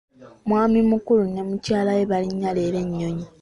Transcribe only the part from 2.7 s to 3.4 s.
ennyonyi.